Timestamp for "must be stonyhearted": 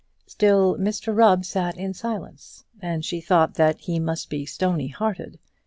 3.99-5.37